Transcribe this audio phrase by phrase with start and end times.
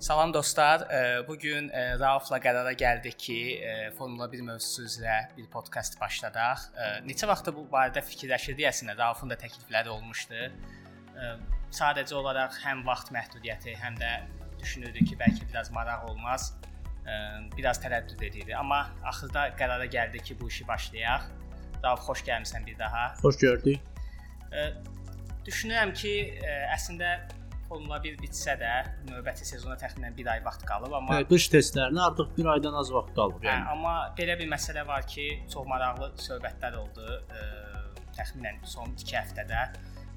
[0.00, 0.82] Salam dostlar.
[1.28, 3.38] Bu gün Raufla qərara gəldik ki,
[3.98, 6.68] Formula 1 mövzusu üzrə bir podkast başladaq.
[7.02, 8.94] Neçə vaxtdır bu barədə fikirləşirdik əslində.
[8.94, 10.44] Raufun da təklifləri olmuşdu.
[11.74, 14.12] Sadəcə olaraq həm vaxt məhdudiyyəti, həm də
[14.60, 16.52] düşünürdük ki, bəlkə biraz maraq olmaz.
[17.56, 21.26] Biraz tərəddüd edirdik, amma axırda qərara gəldik ki, bu işi başlayaq.
[21.82, 23.08] Rauf, xoş gəlmisən bir daha.
[23.24, 23.82] Xoş gördük.
[25.48, 26.14] Düşünürəm ki,
[26.76, 27.16] əslində
[27.68, 28.70] Formula 1 bitsə də
[29.10, 32.92] növbəti sezona təxminən 1 ay vaxt qalıb, amma hə, qış testlərinə artıq 1 aydan az
[32.94, 33.66] vaxt qalıb yəni.
[33.66, 37.44] Hə, amma belə bir məsələ var ki, çox maraqlı söhbətlər oldu ə,
[38.16, 39.66] təxminən son 2 həftədə.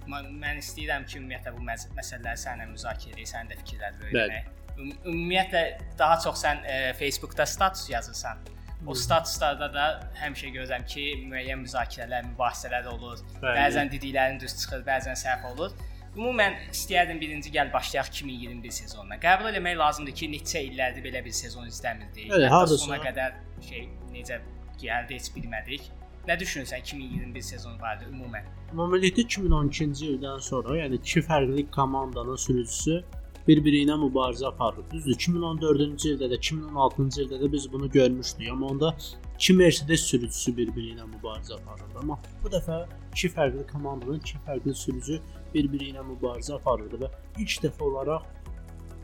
[0.08, 4.50] Mən, mən istəyirəm ki, ümumiyyətlə bu məsələləri səninlə müzakirə edək, sənin də fikirlərini öyrənək.
[4.80, 5.68] Üm ümumiyyətlə
[6.00, 8.48] daha çox sən ə, Facebookda status yazırsan.
[8.88, 9.86] O statuslarda da
[10.18, 13.20] həmişə görürəm ki, müəyyən müzakirələr, mübahisələr olur.
[13.36, 13.58] Bəli.
[13.60, 15.76] Bəzən dediklərin düz çıxır, bəzən səhv olur.
[16.12, 19.16] Ümumən istəyərdim birinci gəl başlayaq 2021 sezonuna.
[19.24, 22.28] Qəbul eləmək lazımdır ki, neçə illərdir belə bir sezon izləmirdik.
[22.34, 24.42] Bəli, hardasa sona qədər şey necə
[24.82, 25.88] gəldi heç bilmədik.
[26.28, 28.52] Nə düşünürsən 2021 sezonu barədə ümumən?
[28.74, 33.00] Ümumilikdə 2012-ci ildən sonra, yəni iki fərqli komandanın sürücüsü
[33.48, 34.84] bir-biri ilə mübarizə aparır.
[34.92, 38.50] Düzdür, 2014-cü ildə də, 2016-cı ildə də biz bunu görmüşdük.
[38.52, 38.96] Amma onda
[39.38, 42.04] iki Mercedes sürücüsü bir-biri ilə mübarizə aparırdı.
[42.04, 45.22] Amma bu dəfə iki fərqli komandanın iki fərqli sürücü
[45.54, 48.28] bir-biri ilə mübarizə aparırdı və ilk dəfə olaraq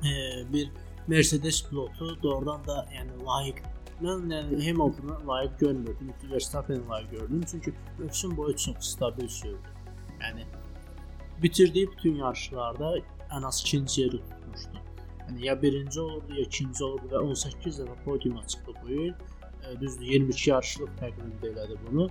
[0.04, 0.12] e,
[0.54, 0.72] bir
[1.08, 3.62] Mercedes pilotu doğrudan da yəni layiq
[4.02, 9.70] mən yəni Hamiltona layiq görmürdüm, Verstappen layiq gördüm çünki mövsüm boyu çox stabil sürdü.
[10.22, 10.46] Yəni
[11.44, 12.98] bitirdiyi bütün yarışlarda
[13.30, 14.78] ən az ikinci yeri tutmuşdu.
[15.28, 19.14] Yəni ya birinci olurdu, ya ikinci olurdu və 18 dəfə podiuma çıxdı bu il.
[19.64, 22.10] E, düzdür, 22 yarışlıq təqvimdə elədi bunu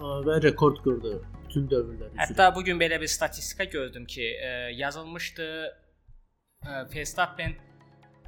[0.00, 2.20] və rekord qırdı bütün dövrlər üzrə.
[2.22, 4.48] Hətta bu gün belə bir statistika gördüm ki, e,
[4.78, 7.54] yazılmışdı e, Verstappen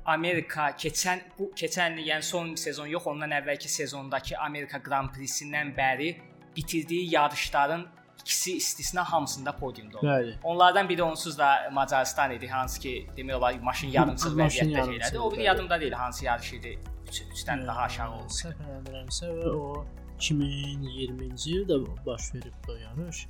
[0.05, 5.75] Amerika keçən bu keçən il, yəni son sezon yox, ondan əvvəlki sezondakı Amerika Grand Prix-sindən
[5.77, 6.17] bəri
[6.57, 7.87] bitirdiyi yarışların
[8.21, 10.07] ikisi istisna hamısında podiumda oldu.
[10.07, 10.35] Bəli.
[10.43, 15.19] Onlardan biri onsuz da Macaristan idi, hansı ki, demək olar maşın yarımçıq vəziyyətdə şeylədi.
[15.19, 16.79] O bir yadımda deyil hansı yarış idi.
[17.13, 18.33] 3-dən daha aşağı oldu.
[18.33, 19.85] Səhv eləmirəmsə o
[20.23, 23.27] 2020-ci ildə baş verib o yarış.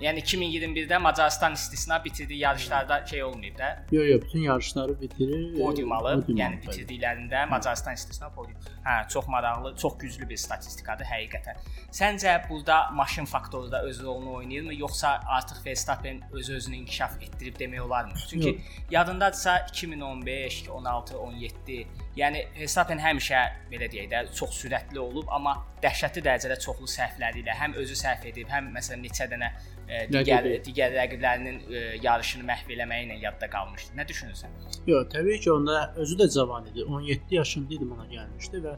[0.00, 3.84] Yəni 2021-də Macaristan istisna bitirdiyi yarışlarda şey olmayıb da.
[3.92, 5.58] Yox, yox, bütün yarışları bitirir.
[5.58, 8.56] Podium alıb, podium yəni bitirdiklərində Macaristan istisna podium.
[8.84, 11.60] Hə, çox maraqlı, çox güclü bir statistikadır həqiqətən.
[11.92, 17.80] Səncə burada maşın faktoru da öz rolunu oynayırmı, yoxsa artıq Verstappen öz-özünü inkişaf etdirib demək
[17.80, 18.12] olarmı?
[18.30, 18.58] Çünki yox.
[18.90, 21.86] yadındadırsa 2015, 16, 17
[22.18, 23.40] Yəni Verstappen həmişə
[23.70, 28.24] belə deyək də çox sürətli olub, amma dəhşətli dərəcədə çoxlu səhvləri ilə həm özü səhv
[28.32, 29.50] edib, həm məsələn neçə dənə
[29.86, 30.56] e, digər Rəqibi.
[30.66, 33.94] digər rəqiblərinin e, yarışını məhv eləməyi ilə yadda qalmışdı.
[33.98, 34.56] Nə düşünürsən?
[34.90, 36.84] Yox, təbii ki, onda özü də cavan idi.
[36.84, 38.74] 17 yaşında idi buna gəlmişdi və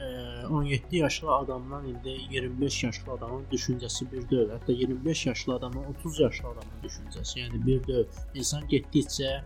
[0.00, 4.48] e, 17 yaşlı adamdan indi 25 yaşlı adamın düşüncəsi bir deyil.
[4.56, 8.08] Hətta 25 yaşlı adamın 30 yaşlı adamın düşüncəsi, yəni bir deyil.
[8.34, 9.42] İnsan getdikcə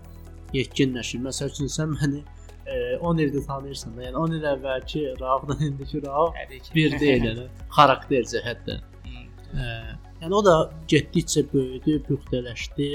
[0.54, 1.26] yetkinləşir.
[1.26, 2.22] Məsəl üçün sən məni
[3.00, 4.02] 10 ildir tanıyırsan da.
[4.08, 6.34] Yəni 10 il əvvəlki Raufdan indiki Rauf
[6.74, 7.46] bir deyil yəni
[7.76, 8.82] xarakter cəhətdən.
[10.22, 10.56] Yəni o da
[10.90, 12.88] getdikcə böyüdü, püxtələşdi,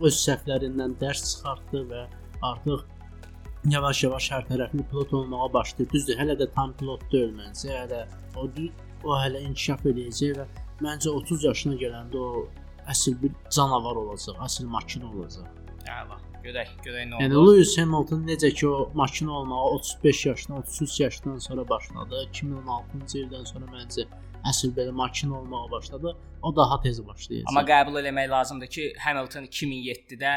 [0.00, 2.04] öz səhvlərindən dərs çıxartdı və
[2.46, 2.84] artıq
[3.72, 5.90] yavaş-yavaş hər tərəfli pilot olmağa başlayır.
[5.92, 7.74] Düzdür, hələ də tam pilot deyil məncə.
[7.74, 8.04] Hələ
[8.36, 8.46] o
[9.04, 10.46] o hələ inkişaf edəcək və
[10.84, 12.46] məncə 30 yaşına gələndə o
[12.92, 15.50] əsl bir canavar olacaq, əsl makina olacaq.
[15.88, 16.27] Əla.
[16.44, 17.24] Görək, görək nə olur.
[17.24, 22.22] Yəni Lewis Hamilton necə ki o maşın olmağa 35 yaşdan, 33 yaşdan sonra başladı.
[22.32, 24.06] 2016-cı ildən sonra məncə
[24.46, 26.16] əsl belə maşın olmağa başladı.
[26.42, 27.50] O daha tez başlayacaq.
[27.50, 30.36] Amma qəbul eləmək lazımdır ki, Hamilton 2007-də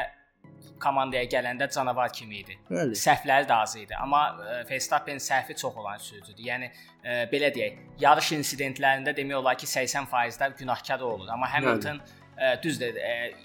[0.82, 2.58] komandaya gələndə canavar kimi idi.
[2.70, 2.98] Bəli.
[2.98, 6.42] Səhvləri də az idi, amma e, Verstappen səhvi çox olan sürücüdür.
[6.48, 6.72] Yəni
[7.04, 12.21] e, belə deyək, yarış insidentlərində demək olar ki, 80%də günahkar olur, amma Hamilton Bəli
[12.64, 12.96] düzdür,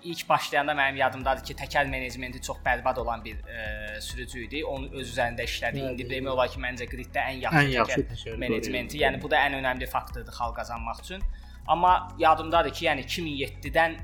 [0.03, 4.63] ilk başlayanda mənim yadımdadır ki, təkər menecmenti çox bərbad olan bir ə, sürücü idi.
[4.65, 5.83] Onu öz üzərində işlədi.
[5.91, 9.03] İndi demək olar ki, məncə griddə ən yaxşı, ən yaxşı təkər menecmenti.
[9.03, 11.25] Yəni bu da ən önəmli faktordur xal qazanmaq üçün.
[11.67, 13.99] Amma yadımdadır ki, yəni 2007-dən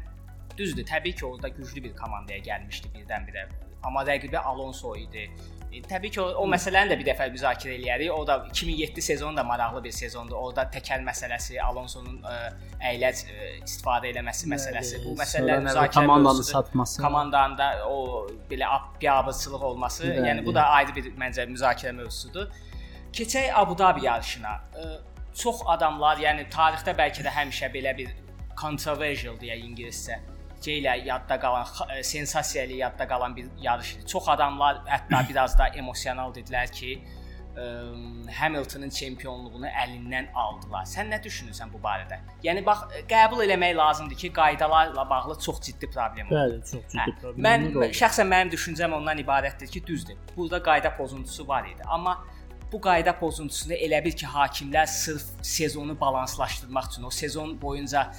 [0.59, 3.47] düzdür, təbii ki, orada güclü bir komandaya gəlmişdi birdən-birə.
[3.83, 5.29] Amma rəqibi Alonso idi.
[5.73, 8.11] E, təbii ki, o, o məsələni də bir dəfə müzakirə eləyərik.
[8.13, 10.37] O da 2007 sezonu da maraqlı bir sezondur.
[10.37, 15.01] Orada təkər məsələsi, Alonsonun ə, e, əyləc ə, e, istifadə eləməsi məsələsi.
[15.07, 17.03] Bu məsələlər müzakirə komandanı satması.
[17.03, 18.69] Komandanın da o belə
[19.01, 20.27] biabırçılıq olması, Bəli.
[20.29, 22.53] yəni bu da ayrı bir məncə müzakirə mövzusudur.
[23.17, 24.53] Keçək Abu Dhabi yarışına.
[24.77, 24.91] Ə,
[25.41, 28.13] çox adamlar, yəni tarixdə bəlkə də həmişə belə bir
[28.61, 30.21] controversial deyə ingiliscə
[30.71, 31.67] ilə yadda qalan,
[32.03, 34.07] sensasiya ilə yadda qalan bir yarış idi.
[34.07, 36.99] Çox adamlar hətta biraz da emosional dedilər ki,
[37.57, 37.67] ə,
[38.39, 40.85] Hamiltonın çempionluğunu əlindən aldılar.
[40.89, 42.21] Sən nə düşünürsən bu barədə?
[42.45, 46.37] Yəni bax, qəbul eləmək lazımdır ki, qaydalarla bağlı çox ciddi problem var.
[46.47, 47.43] Bəli, çox ciddi hə, problem.
[47.49, 50.17] Mən şəxsən mənim düşüncəm ondan ibarətdir ki, düzdür.
[50.37, 52.25] Burada qayda pozuntusu var idi, amma
[52.73, 58.13] bu qayda pozuntusunu elə bil ki, hakimlər sırf sezonu balanslaşdırmaq üçün o sezon boyunca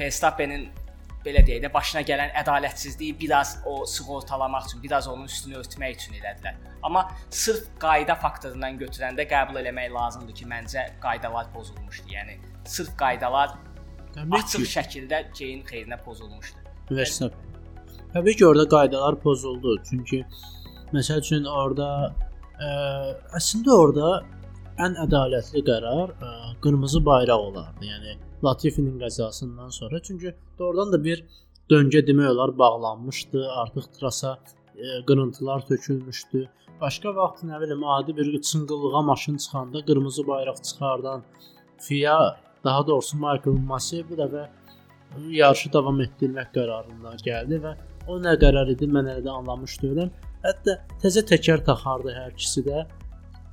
[0.00, 0.70] Verstappenin
[1.26, 6.18] belə deyək də başına gələn ədalətsizliyi biraz o sığortalamaq üçün, biraz onun üstünü örtmək üçün
[6.20, 6.58] elədilər.
[6.86, 12.12] Amma sırf qayda faktorundan götürəndə qəbul eləmək lazımdır ki, məncə qaydalar pozulmuşdu.
[12.14, 13.56] Yəni sırf qaydalar
[14.14, 14.70] Təbii açıq ki.
[14.76, 16.62] şəkildə Ceyn xeyrinə pozulmuşdu.
[16.90, 17.42] Verstappen.
[18.14, 19.76] Təbii ki, orada qaydalar pozuldu.
[19.90, 20.22] Çünki
[20.94, 21.90] məsəl üçün orada
[22.56, 22.70] ə,
[23.36, 24.12] əslində orada
[24.86, 26.32] ən ədalətli qərar ə,
[26.64, 27.90] qırmızı bayraq olardı.
[27.90, 30.02] Yəni Latifinin qəzasından sonra.
[30.02, 31.24] Çünki doğrudan da bir
[31.70, 33.48] döngə demək olar bağlanmışdı.
[33.62, 34.38] Artıq trasa
[34.76, 36.48] e, qırıntılar tökülmüşdü.
[36.80, 41.22] Başqa vaxt nə bilim adi bir çınqıllığa maşın çıxanda qırmızı bayraq çıxardan
[41.78, 44.46] FIA, daha doğrusu Michael Masi bu dəfə
[45.30, 47.72] yarışı davam etdirmək qərarına gəldi və
[48.08, 50.10] o nə qərar idi mən hələ də anlamış deyiləm.
[50.44, 52.84] Hətta təzə təkər taxardı hər ikisi də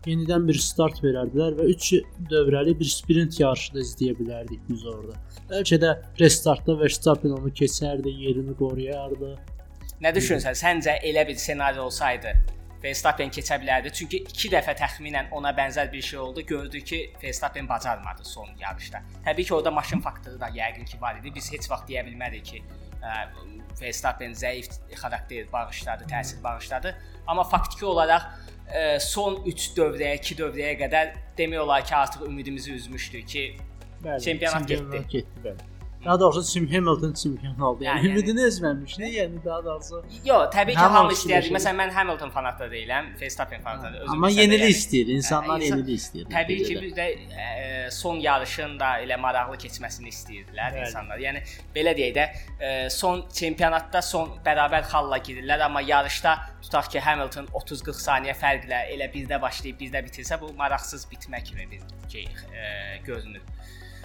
[0.08, 1.92] yenidən bir start verərdilər və 3
[2.32, 5.20] dövrəli bir sprint yarışı da izləyə bilərdik biz orada.
[5.52, 9.36] Bəlkə də restartda Verstappen onu keçərdi, yerini qoruyardı.
[10.04, 10.58] Nə düşünürsən?
[10.60, 12.34] Səncə elə bir ssenari olsaydı
[12.84, 13.94] Verstappen keçə bilərdi.
[13.96, 16.42] Çünki 2 dəfə təxminən ona bənzər bir şey oldu.
[16.48, 19.00] Gördük ki, Verstappen bacarmadı son yarışda.
[19.26, 21.32] Təbii ki, orada maşın faktoru da yəqin ki var idi.
[21.36, 22.64] Biz heç vaxt deyə bilmərik ki,
[23.82, 24.68] Verstappen zəif
[25.00, 26.96] xarakter bağışladı, təsir bağışladı.
[27.28, 28.28] Amma faktiki olaraq
[28.69, 33.45] ə, son 3 dövrəyə, 2 dövrəyə qədər demək olar ki, artıq ümidimizi üzmüşdük ki,
[34.04, 35.04] bəli, çempionat getdi.
[35.12, 35.69] getdi bəli.
[36.06, 37.84] Daha doğrusu Sim Hamilton çempion oldu.
[37.84, 39.04] Yəni, yəni ümidini ezməmişdi.
[39.04, 41.54] Yəni daha doğrusu Yox, təbii ki, hamı istəyirdi.
[41.56, 44.12] Məsələn, mən Hamilton fanatı deyiləm, Verstappen fanatı deyiləm.
[44.12, 46.28] Amma yenilik yəni, istəyir, insanlar insan, yenilik istəyir.
[46.34, 47.08] Təbii ki, bir də
[47.46, 47.48] ə,
[47.96, 50.88] son yarışın da elə maraqlı keçməsini istəyirdilər Bəli.
[50.88, 51.24] insanlar.
[51.24, 51.44] Yəni
[51.76, 52.28] belə deyək də,
[52.60, 58.86] ə, son çempionatda son bərabər xalla girirlər, amma yarışda tutaq ki, Hamilton 30-40 saniyə fərqlə
[58.92, 63.42] elə birdə başlayıb birdə bitirsə, bu maraqsız bitmə kimi bir şey ə, görünür.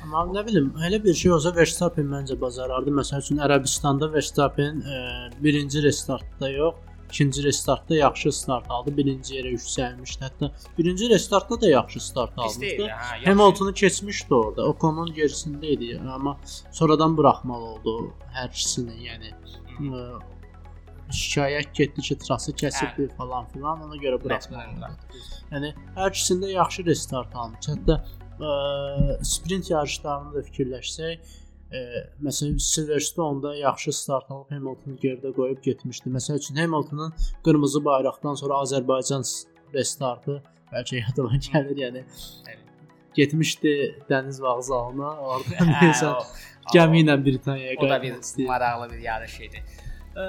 [0.02, 2.92] Amma nə bilim, elə bir şey olsa Verstappen məncə bacarardı.
[3.00, 5.00] Məsəl üçün Ərəbistanda Verstappen e,
[5.44, 6.76] birinci restartda yox,
[7.08, 8.96] ikinci restartda yaxşı start aldı.
[8.96, 10.24] Birinci yerə yüksəlmişdi.
[10.24, 12.88] Hətta birinci restartda da yaxşı start almışdı.
[13.24, 14.66] Hamilton'u keçmişdi orada.
[14.72, 16.36] Ocon'un gerisində idi, amma
[16.70, 17.98] sonradan buraxmalı oldu
[18.36, 18.96] hər ikisini.
[19.08, 19.32] Yəni
[19.88, 20.04] e,
[21.08, 23.16] şikayət getdi ki, trası kəsibdi hə.
[23.16, 24.94] falan filan, ona görə buraxmalı.
[25.52, 27.72] Yəni hər ikisində yaxşı restart almış.
[27.72, 28.02] Hətta
[28.40, 31.32] ə, sprint yarışlarını da fikirləşsək,
[31.72, 31.82] ə,
[32.24, 36.12] məsələn Silverstone-da yaxşı start alıb Hamilton geridə qoyub getmişdi.
[36.14, 37.14] Məsəl üçün Hamiltonın
[37.44, 39.26] qırmızı bayraqdan sonra Azərbaycan
[39.74, 40.40] restartı
[40.72, 42.04] bəlkə yadıma gəlir, yəni
[43.18, 43.74] getmişdi
[44.10, 46.14] dəniz vağzalına, orada nəsə
[46.74, 47.90] gəmi ilə Britaniyaya qayıtmaq.
[47.90, 48.48] O da bir istəyir.
[48.52, 49.62] maraqlı bir yarış idi.
[50.14, 50.26] Ə,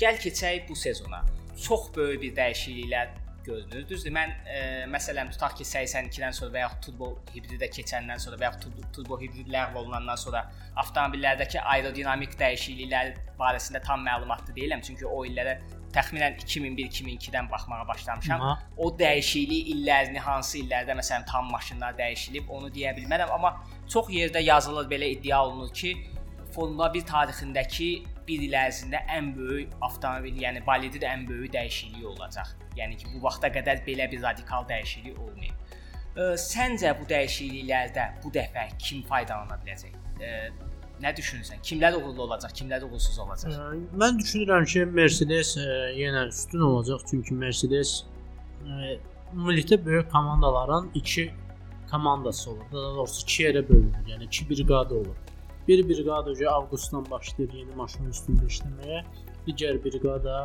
[0.00, 1.24] gəl keçək bu sezona.
[1.58, 3.16] Çox böyük bir dəyişikliklər
[3.48, 3.86] görünür.
[3.88, 4.60] Düzdür, mən e,
[4.92, 9.48] məsələn tutaq ki, 82-dən sonra və yaxud turbo hibridə keçəndən sonra və yaxud turbo, hibrid
[9.54, 10.44] ləğv olunandan sonra
[10.82, 15.58] avtomobillərdəki aerodinamik dəyişikliklər barəsində tam məlumatlı deyiləm, çünki o illərə
[15.94, 18.42] təxminən 2001-2002-dən baxmağa başlamışam.
[18.44, 18.68] Aha.
[18.76, 23.54] O dəyişiklik illərini hansı illərdə məsələn tam maşınlar dəyişilib, onu deyə bilmərəm, amma
[23.88, 25.96] çox yerdə yazılır belə iddia olunur ki,
[26.52, 27.88] Formula 1 tarixindəki
[28.28, 32.54] bir il ərzində ən böyük avtomobil, yəni bolidin ən böyük dəyişikliyi olacaq.
[32.78, 35.74] Yəni ki, bu vaxta qədər belə bir radikal dəyişiklik olmayıb.
[36.18, 39.96] Ə, səncə bu dəyişikliklərdə bu dəfə kim faydalana biləcək?
[40.20, 40.32] Ə,
[41.02, 41.62] nə düşünürsən?
[41.64, 43.54] Kimlər uğurlu olacaq, kimlər uğursuz olacaq?
[43.54, 43.68] Ə,
[44.02, 45.68] mən düşünürəm ki, Mercedes ə,
[45.98, 48.00] yenə üstün olacaq, çünki Mercedes
[48.64, 48.96] ə,
[49.32, 51.30] ümumilikdə böyük komandaların 2
[51.90, 52.64] komandası olur.
[52.72, 54.04] Daha doğrusu 2 yerə bölünür.
[54.08, 55.16] Yəni 2 briqada olur.
[55.68, 59.02] Bir briqada avqustdan başlayır yeni maşının üstündə işləməyə,
[59.46, 60.36] digər briqada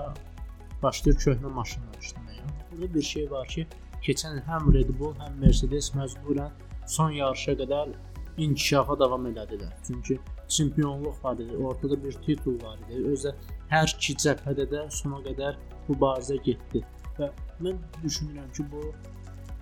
[0.81, 2.47] başlayır köhnə maşınlar işləməyə.
[2.71, 3.67] Burada bir şey var ki,
[4.03, 6.51] keçən həm Red Bull, həm Mercedes məcburən
[6.95, 7.93] son yarışa qədər
[8.37, 9.71] inkişafa davam elədilər.
[9.87, 12.99] Çünki çempionluq var idi, ortada bir titul var idi.
[13.13, 13.33] Özə
[13.71, 15.55] hər iki cəbhədə də sona qədər
[15.87, 16.83] mübarizə getdi
[17.19, 17.31] və
[17.63, 18.91] mən düşünürəm ki, bu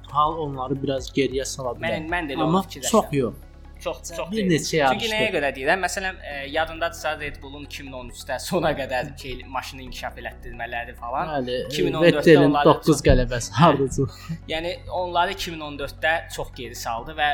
[0.10, 2.02] hal onları biraz geriyə sala bilər.
[2.02, 2.92] Mən mən də elə fikirləşirəm.
[2.98, 3.51] Çox yox.
[3.84, 5.00] Çox çox bir neçə yarışdı.
[5.00, 5.82] Çünki nəyə görə deyirəm?
[5.86, 11.32] Məsələn, e, yadındadırsa Red Bullun 2013-də sona qədər şey maşını inkişaf elətdirmələri falan.
[11.38, 11.58] Bəli.
[11.72, 14.06] 2014-də onları 9 qələbəsi hardacı.
[14.50, 17.32] yəni onları 2014-də çox geri saldı və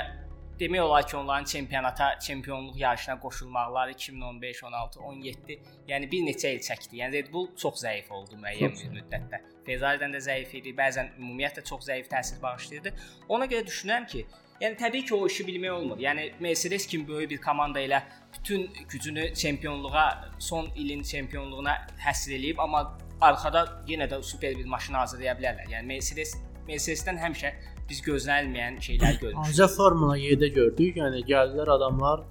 [0.60, 6.64] demək olar ki, onların çempionata, çempionluq yarışına qoşulmaqları 2015, 16, 17, yəni bir neçə il
[6.66, 6.98] çəkdi.
[7.02, 9.42] Yəni Red Bull çox zəif oldu müəyyən bir müddətdə.
[9.68, 12.94] Ferrari-dən də zəif idi, bəzən ümumiyyətlə çox zəif təsir bağışlayırdı.
[13.30, 14.26] Ona görə düşünürəm ki,
[14.62, 16.00] yəni təbii ki, o işi bilmək olmur.
[16.02, 18.02] Yəni Mercedes kimi böyük bir komanda ilə
[18.34, 24.94] bütün gücünü çempionluğa, son ilin çempionluğuna həsr eləyib, amma arxada yenə də super bir maşın
[24.94, 25.72] hazırlaya bilərlər.
[25.74, 26.36] Yəni Mercedes
[26.68, 27.54] Mercedes-dən həmişə
[27.90, 29.46] biz gözlənilməyən şeylər görmüşük.
[29.46, 30.98] Ancaq Formula 7-də gördük.
[31.00, 32.26] Yəni gəldilər adamlar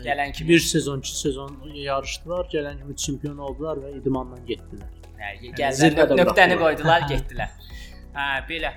[0.00, 5.00] gələn kimi bir sezon, iki sezon yarışdılar, gələn kimi çempion oldular və idmandan getdilər.
[5.18, 7.58] Hə, gəldilər, nöqtəni qoydular, getdilər.
[8.14, 8.72] Hə, belə.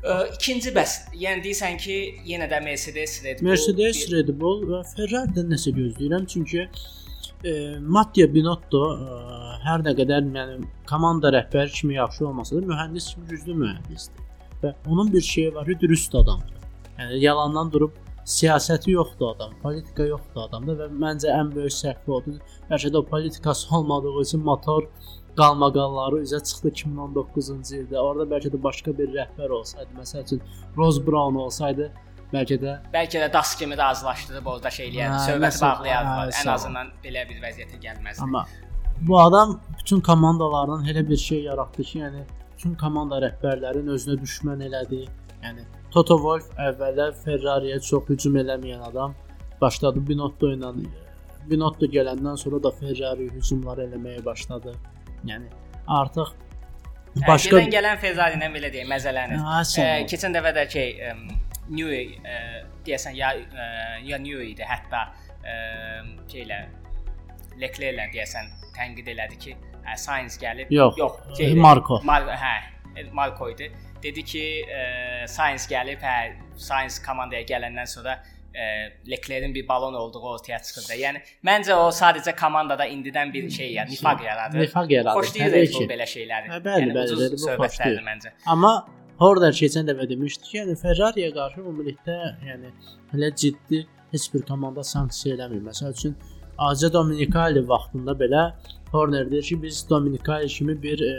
[0.00, 1.96] Ə, ikinci bəs, yəni deyirsən ki,
[2.28, 4.00] yenə də Mercedes, Red Bull, Mercedes.
[4.12, 6.62] Red Bull və Ferrari-dən nəsə gözləyirəm, çünki
[7.44, 9.18] e, Mattia Binotto e,
[9.66, 14.28] hər nə qədər yəni komanda rəhbəri kimi yaxşı olmasa da mühəndis kimi güclü mühəndisdir
[14.62, 16.56] və onun bir şeyi var dürüst adamdır.
[16.98, 17.92] Yəni yalandan durub
[18.24, 22.40] siyasəti yoxdur adam, politika yoxdur adamda və məncə ən böyük səhvi odur.
[22.70, 24.88] Bəlkə də o politikası olmadığı üçün motor
[25.38, 27.98] qalmaqalları üzə çıxdı 2019-cu ildə.
[27.98, 30.42] Orada bəlkə də başqa bir rəhbər olsaydı, məsəl üçün
[30.76, 31.90] Rose Brown olsaydı,
[32.32, 36.34] bəlkə də bəlkə də DAS kimi razılaşdırıb orada şey eləyərdi, söhbəti bağlayardılar.
[36.42, 38.22] Ən azından belə bir vəziyyətə gəlməzdi.
[38.26, 38.46] Amma
[39.00, 42.24] bu adam bütün komandalardan elə bir şey yaratdı ki, yəni
[42.56, 45.06] bütün komanda rəhbərlərin özünə düşmən elədi.
[45.44, 49.14] Yəni Toto Wolff əvvəllər Ferrari-yə çox hücum eləməyən adam
[49.60, 50.74] başladı Binotto ilə
[51.50, 54.74] Binotto gələndən sonra da Ferrari hücumlar eləməyə başladı.
[55.28, 55.50] Yəni
[55.90, 56.34] artıq
[57.26, 59.40] başqa Gələn gələn Ferrari ilə belə deyək, məzələnir.
[59.44, 60.84] Hə, keçən dəfə də ki
[61.70, 62.16] Newey
[62.86, 63.32] deyəsən ya
[64.06, 65.08] ya Newey idi, hətta
[66.30, 66.60] şeylə
[67.60, 70.70] Leclerc-lə deyəsən tənqid elədi ki, hə Sainz gəlib.
[70.72, 72.00] Yox, yox, şey, Marko.
[72.06, 72.54] Mar hə,
[73.12, 73.70] Marko idi.
[74.02, 74.84] Dedi ki, e,
[75.28, 76.14] Sainz gəlib, hə,
[76.56, 78.16] Sainz komandaya gələndən sonra
[78.54, 78.62] e,
[79.10, 80.96] Leclerc-in bir balon olduğu ortaya çıxırdı.
[81.00, 84.60] Yəni məncə o sadəcə komandada indidən bir şey ya, nifaq yaradır.
[84.60, 85.20] Nifaq yaradır.
[85.20, 86.50] Xoşlayır bu belə şeyləri.
[86.54, 88.34] Hə, bəli, yəni, bəli, bəli, bu xoşlayır məncə.
[88.46, 88.74] Amma
[89.20, 92.14] Horner keçən dəfə demişdi ki, yəni Ferrari-yə qarşı ümumilikdə,
[92.48, 92.70] yəni
[93.12, 95.60] hələ ciddi heç bir komanda sanksiya eləmir.
[95.66, 96.14] Məsəl üçün
[96.60, 98.46] Azə Dominikali vaxtında belə
[98.92, 101.12] Horner deyir ki, biz Dominikali kimi bir e,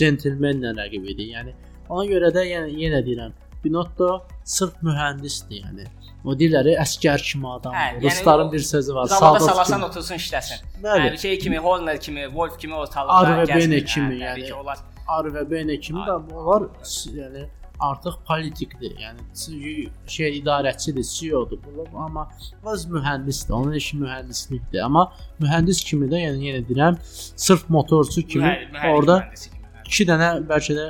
[0.00, 1.28] centlmenlə rəqib idik.
[1.36, 1.52] Yəni
[1.88, 4.10] ona görə də yəni yenə deyirəm, Binot da
[4.44, 5.86] sırf mühəndisdir, yəni.
[6.24, 7.74] O deyirlər, əskər kimi adam.
[7.74, 9.08] Hə, yəni Rusların o, bir sözü var.
[9.10, 10.62] Zavada salasan otursun işləsin.
[10.82, 11.08] Bəli.
[11.10, 13.40] Hə, şey kimi, Horner kimi, Wolf kimi ortalıqda gəzir.
[13.42, 14.52] Arbebene hə, kimi, hə, yəni.
[14.60, 14.78] Onlar
[15.08, 16.68] Arbebene kimi də onlar
[17.16, 17.48] yəni
[17.82, 18.92] artıq politikdir.
[19.02, 21.58] Yəni şey idarəçidir, CEO-dur.
[21.94, 22.28] Amma
[22.72, 23.52] öz mühəndisdir.
[23.52, 24.80] Onun işi mühəndislikdir.
[24.84, 25.08] Amma
[25.40, 27.00] mühəndis kimi də, yəni yenə deyirəm,
[27.46, 29.61] sırf motorçu kimi Mühə, orada mühəndisi.
[29.88, 30.86] 2 dənə bəlkə də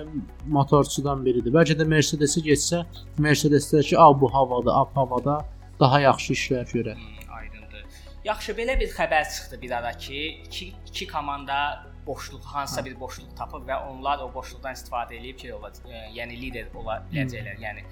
[0.56, 1.52] motorçudan biridir.
[1.54, 2.82] Bəlkə də Mercedesə getsə,
[3.18, 5.38] Mercedes-dəki a bu havada, a havada
[5.80, 6.99] daha yaxşı işlər görər.
[6.99, 8.02] Hmm, aydındır.
[8.25, 11.58] Yaxşı, belə bir xəbər çıxdı bir ara ki, iki, iki komanda
[12.06, 12.90] boşluq, hansısa Hə.
[12.90, 17.00] bir boşluq tapıb və onlar o boşluqdan istifadə edib ki, ola, e, yəni lider ola
[17.11, 17.56] biləcəklər.
[17.56, 17.64] Hmm.
[17.66, 17.87] Yəni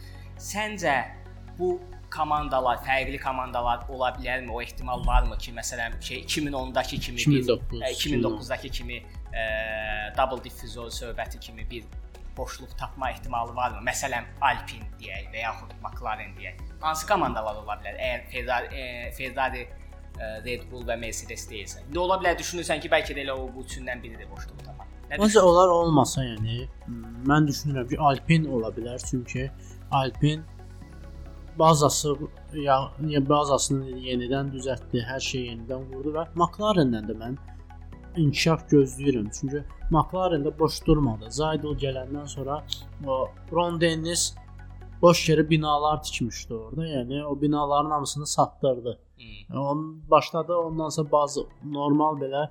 [0.50, 0.96] səncə
[1.58, 1.78] bu
[2.10, 4.50] komandalar, fərqli komandalar ola bilərmi?
[4.50, 9.44] O ehtimal varmı ki, məsələn, şey 2010-dakı kimi 2009, 2009-dakı hə, kimi e,
[10.16, 11.84] double diffuzor söhbəti kimi bir
[12.36, 13.82] boşluq tapma ehtimalı varmı?
[13.90, 16.62] Məsələn, Alpine deyək və yaxud McLaren deyək.
[16.80, 17.98] Hansı komandalar ola bilər?
[17.98, 19.68] Əgər Ferrari, e, Ferrari
[20.20, 21.82] Red Bull və Mercedes deyilsə.
[21.88, 24.88] İndi ola bilər düşünürsən ki, bəlkə də elə o bu üçündən biridir boşluğu tapan.
[25.10, 26.66] Məncə onlar olmasa, yəni
[27.26, 29.48] mən düşünürəm ki, Alpine ola bilər, çünki
[29.90, 30.42] Alpine
[31.58, 32.14] bazası
[32.54, 32.76] ya,
[33.08, 37.40] ya bazasını yenidən düzəltdi, hər şeyi yenidən qurdu və McLaren-dən də mən
[38.16, 39.28] inkişaf gözləyirəm.
[39.40, 41.30] Çünki McLaren də boş durmadı.
[41.30, 42.64] Zaydol gələndən sonra
[43.06, 44.34] o Ron Dennis
[45.02, 46.86] boş yerə binalar tikmişdi orada.
[46.86, 48.98] Yəni o binaların hamısını satdırdı.
[49.16, 49.58] Hmm.
[49.58, 52.48] On başladı ondan sonra bazı normal belə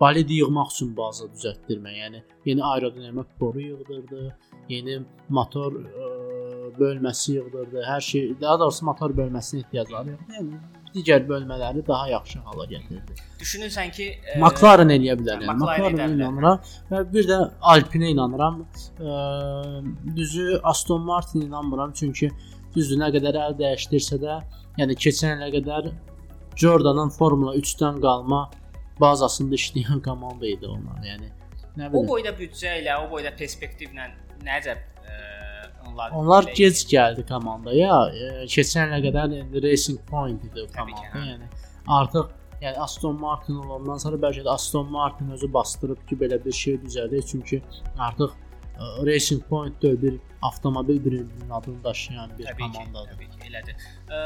[0.00, 1.92] balid yığmaq üçün baza düzəltdirmə.
[2.02, 4.36] Yəni yeni aerodinamik boru yığdırdı,
[4.68, 7.82] yeni motor ə, e, bölməsi yığdırdı.
[7.86, 10.10] Hər şey, daha doğrusu motor bölməsinə ehtiyac var.
[10.36, 10.58] Yəni
[10.94, 13.16] digər bölmələri daha yaxşı hala gətirdi.
[13.40, 15.42] Düşünürsən ki, e, McLaren eləyə bilər.
[15.42, 17.38] Yəni McLaren inanıram və bir də
[17.74, 18.62] Alpine inanıram.
[19.00, 22.30] E, düzü Aston Martin inanmıram çünki
[22.76, 24.40] düzdür nə qədər əl dəyişdirsə də,
[24.80, 25.92] yəni keçən ilə qədər
[26.56, 28.44] Jordan'ın Formula 3-dən qalma
[29.00, 31.00] bazasında işləyən komanda idi onlar.
[31.04, 31.28] Yəni
[31.76, 31.98] nə bilim.
[31.98, 34.10] O boyda büdcə ilə, o boyda perspektivlə
[34.44, 34.76] nəcə
[35.92, 36.54] onlar Onlar belə...
[36.60, 37.98] gec gəldi komandaya.
[38.12, 41.10] E, keçən ilə qədər Racing Point idi komanda.
[41.14, 41.26] Hə.
[41.32, 41.50] Yəni
[41.98, 42.30] artıq
[42.62, 46.80] yəni Aston Martin olandan sonra bəlkə də Aston Martin özü bastırıb ki, belə bir şey
[46.86, 47.26] düzəldir.
[47.26, 47.62] Çünki
[47.98, 48.34] artıq
[49.06, 53.18] Racing Point deyil, bir avtomobil brendinin adını daşıyan bir təbii komandadır.
[53.18, 53.74] Ki, təbii ki, elədir.
[54.08, 54.20] Ə,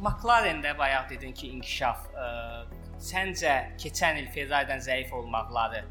[0.00, 2.06] McLaren-də bayaq dedin ki, inkişaf.
[2.14, 2.28] Ə,
[3.02, 5.84] səncə keçən il Ferrari-dən zəif olmaqları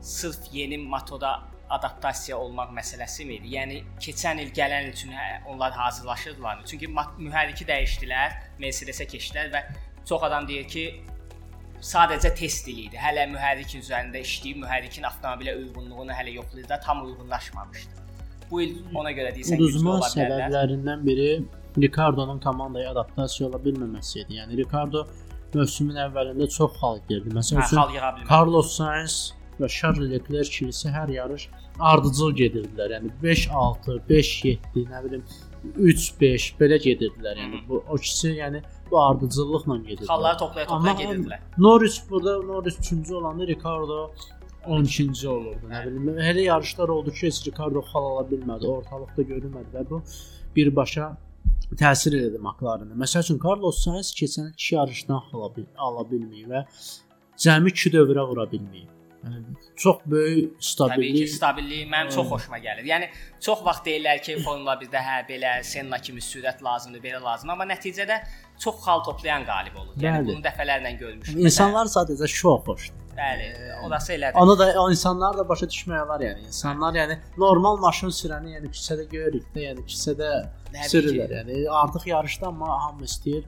[0.00, 3.52] sırf yeni motoda adaptasiya olmaq məsələsi mi idi?
[3.56, 6.62] Yəni keçən il gələn il üçün hə, onlar hazırlaşırdılar.
[6.70, 9.62] Çünki mühərriki dəyişdilər, Mercedes-ə keçdilər və
[10.06, 10.86] çox adam deyir ki,
[11.82, 12.96] sadəcə test idi.
[12.96, 18.02] Hələ mühərrikin üzərində işləyib, mühərrikin avtomobilə uyğunluğunu hələ yoxlayırdı, tam uyğunlaşmamışdı.
[18.50, 20.12] Bu il ona görə deyirsən ola bilərlər.
[20.14, 21.30] səbəblərindən biri
[21.82, 24.38] Ricardo-nun komandaya adaptasiya ola bilməməsi idi.
[24.38, 25.06] Yəni Ricardo
[25.56, 27.32] mövsümün əvvəlində çox xal girdi.
[27.34, 28.28] Məsələn, Hə.
[28.28, 31.48] Carlos Sainz və Charles Leclerc ikilisi hər yarış
[31.90, 32.96] ardıcıl gedirdilər.
[32.96, 35.26] Yəni 5-6, 5-7, nə bilim
[35.74, 37.42] 3-5 belə gedirdilər.
[37.42, 40.12] Yəni bu o ikisi yəni bu ardıcıllıqla gedirdilər.
[40.12, 41.44] Xalları toplaya toplaya Amma gedirdilər.
[41.58, 44.10] Norris burada Norris 3-cü olanda Ricardo
[44.66, 45.68] 12-ci olurdu.
[45.70, 50.02] Nə bilim elə yarışlar oldu ki, heç Ricardo xal ala bilmədi, ortalıqda görünmədi və bu
[50.56, 51.12] birbaşa
[51.78, 52.98] təsir edir McLaren-ə.
[52.98, 55.22] Məsəl üçün Carlos Sainz keçən 2 yarışdan
[55.56, 56.66] bil ala bilməyib və
[57.46, 58.95] cəmi 2 dövrə vura bilməyib.
[59.76, 62.84] Çox böyük Təbii ki, stabillik stabillik mənim çox xoşuma gəlir.
[62.88, 63.08] Yəni
[63.40, 67.66] çox vaxt deyirlər ki, Formula 1-də hə belə Senna kimi sürət lazımdır, belə lazım, amma
[67.68, 68.20] nəticədə
[68.62, 69.96] çox xal toplayan qalib olur.
[69.96, 70.30] Yəni Bəli.
[70.30, 71.42] bunu dəfələrlə görmüşük.
[71.48, 73.02] İnsanlar sadəcə şou xoşdur.
[73.16, 73.46] bəli,
[73.86, 74.38] orası elədir.
[74.40, 76.46] Onu da o insanlar da başa düşmək olar yəni.
[76.50, 80.32] İnsanlar yəni normal maşın sürəni yəni küçədə görürük də, yəni küçədə
[80.92, 81.32] sürürlər.
[81.40, 83.44] Yəni artıq yarışda amma hamı istəyir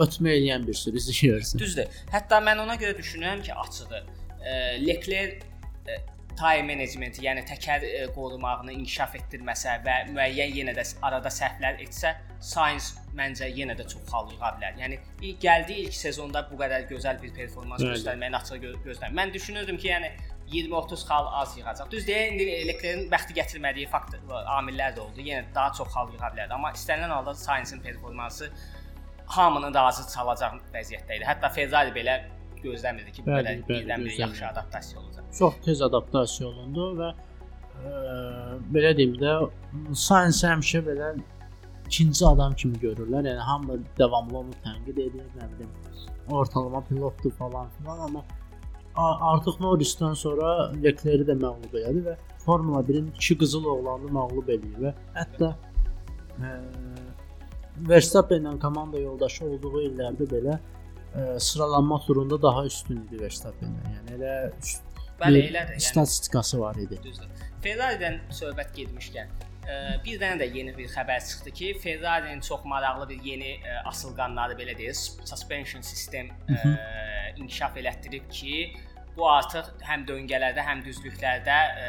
[0.00, 1.58] ötmə eləyən bir sürü izləyirsən.
[1.62, 2.02] Düzdür.
[2.12, 4.02] Hətta mən ona görə düşünürəm ki, açığı e,
[4.82, 5.44] Leclerc
[6.38, 7.84] time menecmenti, yəni təkər
[8.16, 14.02] qorumağını inkişaf etdirməsə və müəyyən yenə də arada səhvlər etsə, Sainz məncə yenə də çox
[14.08, 14.78] xal yığa bilər.
[14.80, 17.92] Yəni ilk gəldiyi ilk sezonda bu qədər gözəl bir performans Bəli.
[17.94, 19.18] göstərməyin açıq gö gözləmirəm.
[19.20, 20.10] Mən düşünürdüm ki, yəni
[20.50, 21.90] 20-30 xal az yığacaq.
[21.92, 25.22] Düz deyil, indi Leclerc'in bəxti gətirmədiyi faktor amillər də oldu.
[25.22, 28.50] Yenə daha çox xal yığa bilərdi, amma istənilən halda Sainzin performansı
[29.36, 31.28] hamını razı çalacaq vəziyyətdə idi.
[31.28, 32.18] Hətta Ferrari belə
[32.64, 34.20] gözləmirdi ki, bu Bəli, qədər birdən-birə gözləmirdi.
[34.22, 35.24] yaxşı adaptasiya olacaq.
[35.38, 37.92] Çox tez adaptasiya olundu və ə,
[38.74, 39.36] belə deyim də
[40.06, 41.14] Sainz həmişə belə
[41.86, 43.26] ikinci adam kimi görürlər.
[43.30, 45.70] Yəni hamı davamlı onu tənqid edir, nə bilim,
[46.30, 48.24] ortalama pilotdur falan filan, amma
[49.32, 54.80] artıq Norrisdən sonra Leclerc də məğlub elədi və Formula 1-in iki qızıl oğlanını məğlub eləyir
[54.86, 55.52] və hətta
[56.40, 56.52] ə,
[57.88, 60.58] Verstappen-lə komanda yoldaşı olduğu illərdə belə
[61.14, 63.94] ə, sıralanma turunda daha üstün idi Verstappen-dən.
[63.96, 64.34] Yəni elə
[65.22, 65.78] Bəli, elədir.
[65.78, 66.98] Yəni statistikası var idi.
[67.04, 67.48] düzdür.
[67.62, 69.28] Ferrari-dən söhbət getmişkən,
[69.62, 73.82] ə, bir dənə də yeni bir xəbər çıxdı ki, Ferrari-nin çox maraqlı bir yeni ə,
[73.92, 76.72] asılqanları belə deyir, suspension sistem ə,
[77.36, 78.56] inkişaf elətdirib ki,
[79.16, 81.88] bu artıq həm döngələrdə, həm düzlüklərdə ə,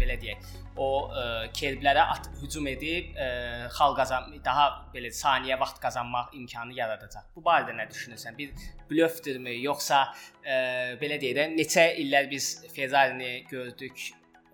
[0.00, 0.46] belə deyək,
[0.80, 1.24] o ə,
[1.56, 3.28] kerblərə at hücum edib ə,
[3.76, 7.28] xal qazan daha belə saniyə vaxt qazanmaq imkanı yaradacaq.
[7.36, 8.38] Bu barədə nə düşünürsən?
[8.38, 8.54] Bir
[8.90, 14.06] blöfdürmü, yoxsa ə, belə deyək də neçə illər biz Ferrari-ni gördük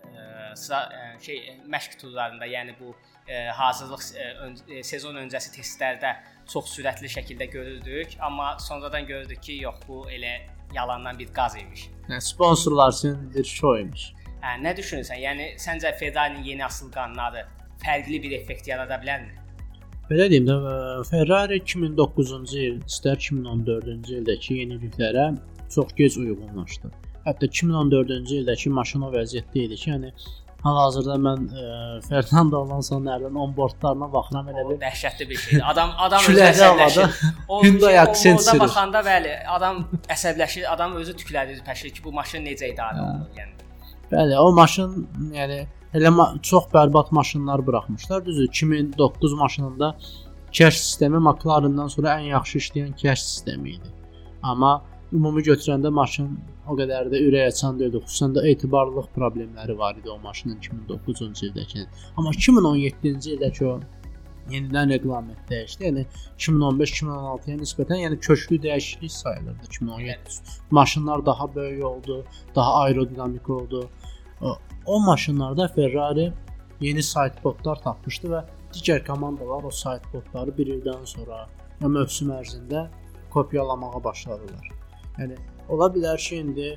[0.07, 5.55] ə, sıra ə, şey məşq turlarında, yəni bu ə, hazırlıq ə, ön, ə, sezon öncəsi
[5.55, 6.13] testlərdə
[6.47, 10.37] çox sürətli şəkildə görürdük, amma sonradan gördük ki, yox, bu elə
[10.73, 11.89] yalandan bir qaz imiş.
[12.09, 14.13] Yəni sponsorlar üçün bir şou imiş.
[14.43, 15.17] Hə, nə düşünürsən?
[15.23, 17.45] Yəni səncə Ferrari-nin yeni asıl qanunları
[17.83, 19.33] fərqli bir effekt yarada bilərmi?
[20.07, 20.75] Belə deyim də ə,
[21.09, 25.31] Ferrari 2009-cu il, istər 2014-cü ildəki yeniliklərə
[25.73, 26.91] çox gec uyğunlaşdı.
[27.25, 30.13] Hətta 2014-cü ildəki maşın o vəziyyətdə idi ki, yəni
[30.63, 31.65] hal-hazırda mən ə,
[32.07, 35.65] Fernando Alonso'nun ərdən onboardlarına baxıram elə bir dəhşətli bir şeydir.
[35.73, 37.21] Adam adam özü əsəbləşir.
[37.65, 38.63] Hyundai Accent sürür.
[38.63, 39.83] baxanda bəli, adam
[40.15, 43.66] əsəbləşir, adam özü tükləri pəşir ki, bu maşın necə idarə olunur, yəni.
[44.11, 44.91] Bəli, o maşın,
[45.35, 45.57] yəni
[45.97, 48.25] elə ma çox bərbad maşınlar buraxmışlar.
[48.25, 49.97] Düzdür, 2009 maşınında
[50.51, 53.89] cash sistemi McLaren-dan sonra ən yaxşı işləyən cash sistemi idi.
[54.43, 54.71] Amma
[55.13, 56.29] ümumi götürəndə maşın
[56.67, 57.99] o qədər də ürək açan deyildi.
[58.05, 61.85] Xüsusən də etibarlılıq problemləri var idi o maşının 2009-cu ildəki.
[62.17, 63.79] Amma 2017-ci ildəki o
[64.51, 65.85] yenidən reqlement dəyişdi.
[65.89, 66.05] Yəni
[66.37, 70.17] 2015-2016-ya nisbətən yəni köklü dəyişiklik sayılırdı 2017.
[70.71, 73.89] Maşınlar daha böyük oldu, daha aerodinamik oldu.
[74.85, 76.33] O, maşınlarda Ferrari
[76.79, 81.47] yeni sidepodlar tapmışdı və digər komandalar o sidepodları bir ildən sonra
[81.81, 82.87] ya mövsüm ərzində
[83.33, 84.69] kopyalamağa başladılar.
[85.17, 85.37] Yəni
[85.69, 86.69] ola bilər ki, indi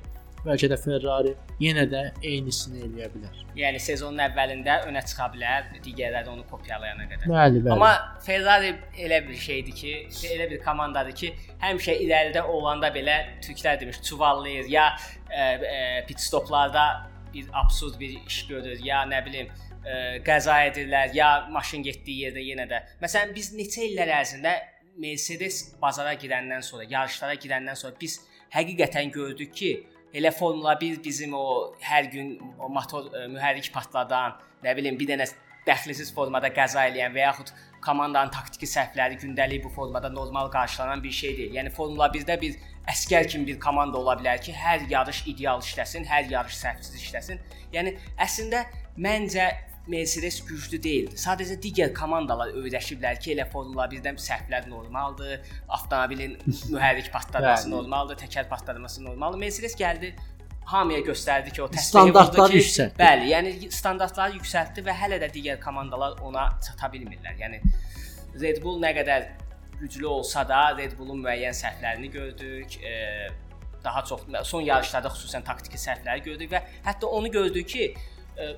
[0.45, 3.41] bəlkə də Ferrari yenə də eynisini eləyə bilər.
[3.59, 7.29] Yəni sezonun əvvəlində önə çıxa bilər, digərləri onu kopyalayana qədər.
[7.29, 7.75] Bəli, bəli.
[7.75, 7.91] Amma
[8.25, 8.73] Ferrari
[9.05, 9.95] elə bir şeydir ki,
[10.33, 16.25] elə bir komandadır ki, həmişə irəlidə olanda belə türklər demiş, çuvallayır ya ə, ə, pit
[16.25, 16.87] stoplarda
[17.35, 22.49] bir absurd bir iş görür, ya nə bilim ə, qəza edirlər, ya maşın getdiyi yerdə
[22.49, 22.83] yenə də.
[23.05, 24.57] Məsələn, biz neçə illər ərzində
[25.01, 28.19] Mercedes bazara girəndən sonra, yarışlara girəndən sonra biz
[28.53, 29.71] həqiqətən gördük ki,
[30.15, 31.45] elə Formula 1 bizim o
[31.85, 35.29] hər gün o motor ə, mühərrik partladan, nə bilim bir dənə
[35.67, 37.53] dəxlisiz formada qəza eləyən və yaxud
[37.85, 41.55] komandanın taktiki səhvləri gündəlik bu formada normal qarşılanan bir şey deyil.
[41.59, 42.59] Yəni Formula 1-də bir
[42.91, 47.41] əskər kimi bir komanda ola bilər ki, hər yarış ideal işləsin, hər yarış səhvsiz işləsin.
[47.73, 48.65] Yəni əslində
[48.99, 49.49] məncə
[49.89, 51.17] Mercedes güclü deyildi.
[51.19, 58.49] Sadəcə digər komandalar öyrəşiblər ki, elə Formula 1-dən səhvlər normaldır, avtomobilin mühərrik partlaması normaldır, təkər
[58.49, 59.41] partlaması normaldır.
[59.41, 60.13] Mercedes gəldi
[60.71, 62.99] hamıya göstərdi ki, o təsbihi standartları yüksəltdi.
[63.01, 67.39] Bəli, yəni standartları yüksəltdi və hələ də digər komandalar ona çata bilmirlər.
[67.41, 67.63] Yəni
[68.41, 69.31] Red Bull nə qədər
[69.81, 72.77] güclü olsa da Red Bullun müəyyən səhvlərini gördük.
[72.85, 73.31] E,
[73.85, 77.87] daha çox son yarışlarda xüsusən taktiki səhvləri gördük və hətta onu gördük ki,
[78.37, 78.51] e,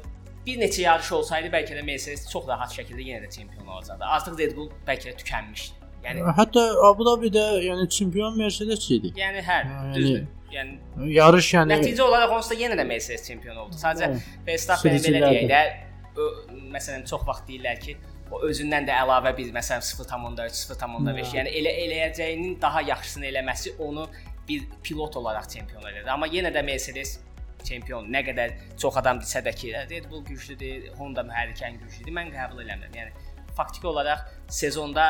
[0.46, 4.04] bir neçə yarış olsaydı bəlkə də Mercedes çox rahat şəkildə yenə də çempion olacaqdı.
[4.16, 5.82] Artıq Red Bull bəlkə də tükənmişdi.
[6.02, 9.12] Yəni hətta Abu Dhabidə yəni çempion Mercedes idi.
[9.18, 10.24] Yəni hə, yəni, düzdür.
[10.52, 13.78] Yəni yarış yəni nəticə olaraq onsuz da yenə də Mercedes çempion oldu.
[13.78, 14.10] Sadəcə
[14.46, 15.62] Verstappen belə deyək də,
[16.74, 17.96] məsələn çox vaxt deyirlər ki,
[18.32, 24.08] o özündən də əlavə bir məsələn 0.3, 0.5, yəni elə eləyəcəyinin daha yaxşısını eləməsi onu
[24.48, 26.08] bir pilot olaraq çempion elədi.
[26.10, 27.20] Amma yenə də Mercedes
[27.66, 32.32] çempion nə qədər çox adam desə də ki, Red Bull güclüdür, Honda mühərrikən güclüdür, mən
[32.34, 32.94] qəbul eləmirəm.
[32.98, 35.08] Yəni faktiki olaraq sezonda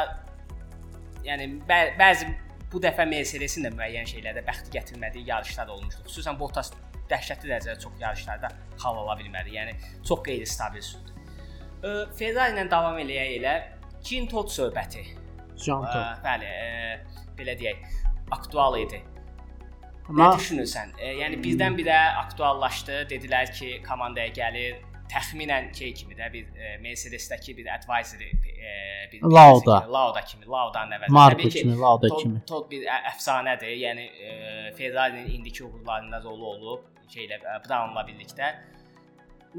[1.27, 2.31] yəni bə bəzi
[2.73, 6.07] bu dəfə Mercedesin də müəyyən şeylərdə bəxti gətirmədiyi yarışlar olmuşdu.
[6.09, 6.73] Xüsusən Bottas
[7.11, 8.51] dəhşətli dərəcədə çox yarışlarda
[8.83, 9.57] hal ala bilmədi.
[9.59, 9.77] Yəni
[10.09, 11.13] çox qeyri-stabil sürdü.
[12.19, 13.55] Ferrari ilə davam eləyək elə
[14.03, 15.05] Jean Todt söhbəti.
[15.59, 16.23] Jean Todt.
[16.25, 17.83] Bəli, ə, belə deyək,
[18.35, 19.03] aktual idi.
[20.09, 20.97] Amma nə düşünürsən?
[20.99, 23.05] E, yəni birdən-birə aktuallaşdı.
[23.13, 24.81] Dedilər ki, komandaya gəlir.
[25.13, 28.71] Təxminən şey kimi də bir e, Mercedes-dəki bir advisory e,
[29.13, 29.81] bir Lauda.
[29.81, 31.17] Kimi, Lauda kimi, Lauda-nın əvəzinə.
[31.19, 32.41] Marko kimi, Lauda Todd, kimi.
[32.49, 33.75] Todd bir əfsanədir.
[33.83, 34.31] Yəni e,
[34.79, 38.55] Ferrari-nin indiki uğurlarında rolu olub şeylə e, Brownla birlikdə.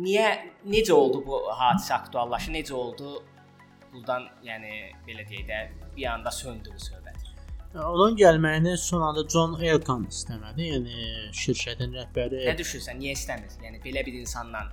[0.01, 0.27] Niyə
[0.73, 2.55] necə oldu bu hadisə aktuallaşdı?
[2.57, 3.19] Necə oldu?
[3.93, 7.02] Burdan yəni belə deyək də bir anda söndü bu söhbət.
[7.73, 10.67] Onun gəlməyini son anda John Elkan istəmədi.
[10.75, 10.97] Yəni
[11.33, 12.43] şirkətin rəhbəri.
[12.45, 12.99] Nə düşünürsən?
[13.01, 13.55] Niyə istəmir?
[13.65, 14.67] Yəni belə bir insanla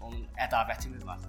[0.00, 1.20] onun ədavəti mi var?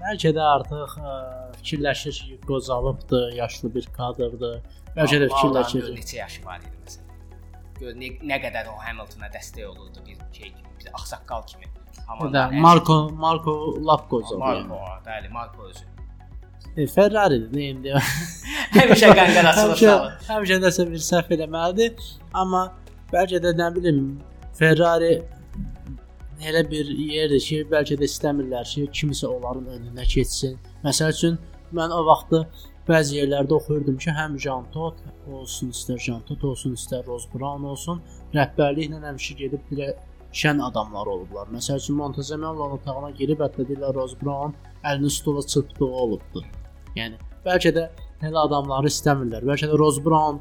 [0.00, 1.16] Bəlkə də artıq ə,
[1.58, 4.62] fikirləşir ki, qocalıbdı, yaşlı bir kadrdır.
[4.96, 5.90] Bəlkə də fikirləşir.
[5.96, 7.02] Neçə yaşı var idi məsələn?
[7.76, 11.68] Gör nə, nə qədər o Hamiltona dəstək olurdu bir şey kimi, bir ağsaqqal kimi.
[12.08, 13.52] Amma Marco Marco
[13.84, 14.38] lap qocalı.
[14.38, 15.04] Marco, yəni.
[15.10, 15.95] bəli, Marco özü.
[16.94, 17.94] Ferrari-dir indi.
[18.76, 20.12] həmişə qanqarasını salır.
[20.28, 22.12] Həmişə nəsə bir səhv eləməlidir.
[22.34, 22.66] Amma
[23.12, 24.00] bəlkə də nə bilim
[24.58, 25.12] Ferrari
[26.42, 30.56] elə bir yerdir ki, bəlkə də istəmirlər ki, kimsə onların önünə keçsin.
[30.84, 31.38] Məsəl üçün
[31.76, 32.42] mən o vaxtı
[32.88, 35.00] bəzi yerlərdə oxuyurdum ki, həm Jean Todt
[35.32, 38.02] olsun, istər Jean Todt olsun, istər Ross Brown olsun,
[38.36, 39.96] rəhbərliklə həmişə gedib bir
[40.36, 41.48] şən adamlar olublar.
[41.54, 46.44] Məsəl üçün Montezemellonun otağına girib hətta deyirlər Ross Brown əlini stula çırpdığı olubdu.
[46.96, 47.86] Yəni bəlkə də
[48.26, 49.44] elə adamları istəmirlər.
[49.46, 50.40] Bəlkə də Rose Brown,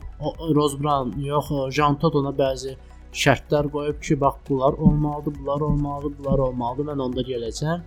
[0.56, 2.76] Rose Brown yox, Jean Todt ona bəzi
[3.16, 6.90] şərtlər qoyub ki, bax bunlar olmalıdır, bunlar olmalıdır, bunlar olmalıdır.
[6.92, 7.84] Mən onda gələcəm.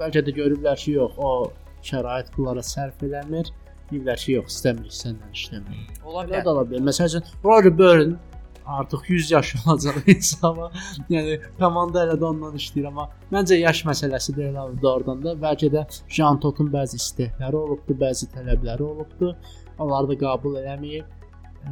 [0.00, 1.52] Bəlkə də görüblər ki, yox, o
[1.84, 3.52] şərait bunlara sərf eləmir.
[3.90, 6.02] Deyirlər ki, yox, istəmirik səndən işləmək.
[6.04, 6.46] Ola bilər.
[6.52, 6.84] Ola bilər.
[6.88, 8.18] Məsələn, Rory Byrne
[8.66, 10.70] artıq 100 yaş olacaq insana.
[11.10, 15.36] yəni komanda elə də ondan işləyir, amma məncə yaş məsələsi deyil abi doğrudan da.
[15.46, 19.34] Bəlkə də Jean Totun bəzi istəkləri olubdu, bəzi tələbləri olubdu.
[19.78, 21.18] Onları da qəbul eləməyib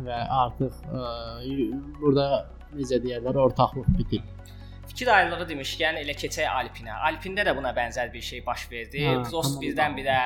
[0.04, 1.06] və artıq ə,
[2.00, 2.46] burada
[2.76, 4.26] necə deyirlər, ortaqlıq bitib.
[4.88, 6.96] Fikir ayrılığı demişkən elə keçək Alpinə.
[7.08, 9.04] Alpində də buna bənzər bir şey baş verdi.
[9.28, 10.18] Prost birdən-birə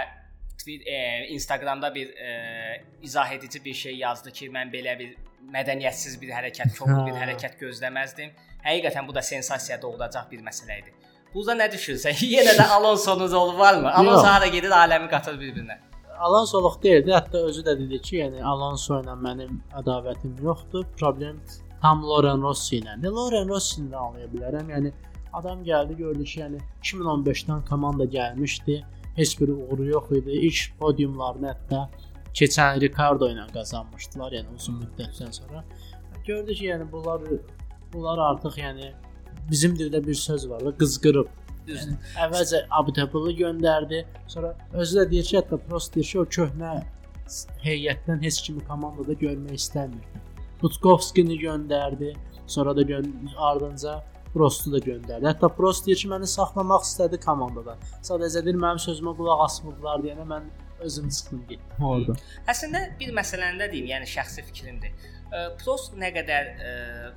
[0.87, 5.17] e, Instagramda bir e, izah edici bir şey yazdı ki, mən belə bir
[5.53, 8.35] mədəniyyətsiz bir hərəkət, kobud bir hərəkət gözləməzdim.
[8.65, 10.95] Həqiqətən bu da sensasiya doğuracaq bir məsələ idi.
[11.35, 12.21] Burada nə düşünürsən?
[12.35, 13.91] Yenə də Alonso'nun rolu varmı?
[13.93, 15.79] Alonso hara gedir, aləmi qatır bir-birinə.
[16.23, 17.11] Alonso-luq deyildi.
[17.17, 20.85] Hətta özü də dedi ki, yəni Alonso ilə mənim ədavətim yoxdur.
[21.01, 21.41] Problem
[21.83, 23.11] tam Loren Rossi ilədir.
[23.17, 24.71] Loren Rossini də anlaya bilərəm.
[24.77, 24.93] Yəni
[25.41, 28.83] adam gəldi, gördü ki, yəni 2015-dən komanda gəlmişdi.
[29.17, 30.39] Heç bir uğuru yox idi.
[30.49, 31.89] İlk podiumlarını hətta
[32.39, 35.65] keçən Ricardo ilə qazanmışdılar, yəni uzun müddətdən sonra.
[36.27, 37.23] Gördük ki, yəni bunlar
[37.93, 38.93] bunlar artıq yəni
[39.51, 41.31] bizim dildə bir söz var da qızqırıb.
[41.67, 46.73] Yəni, əvvəlcə Abdəbulu göndərdi, sonra özü də deyir ki, hətta prost deyir ki, o köhnə
[47.63, 50.25] heyətdən heç kimi komandada görmək istəmirdi.
[50.63, 52.15] Butkovskini göndərdi,
[52.47, 53.03] sonra da gö
[53.37, 54.01] ardınca
[54.33, 55.27] Prostu da göndərdi.
[55.29, 57.75] Hətta Prost deyir ki, məni saxlamaq istədi komandada.
[58.07, 60.47] Sadəcə deyir mənim sözümə qulaq asmırdılar deyənə mən
[60.83, 62.15] özüm çıxdım getdim orada.
[62.51, 65.11] Əslində bir məsələni də deyim, yəni şəxsi fikrimdir.
[65.63, 66.73] Prost nə qədər ə,